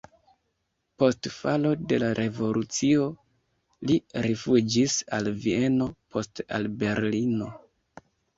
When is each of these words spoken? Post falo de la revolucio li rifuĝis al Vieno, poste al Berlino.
Post 1.01 1.27
falo 1.33 1.73
de 1.91 1.99
la 2.03 2.09
revolucio 2.19 3.03
li 3.91 3.99
rifuĝis 4.27 4.97
al 5.19 5.31
Vieno, 5.45 5.91
poste 6.17 6.49
al 6.59 6.67
Berlino. 6.83 7.53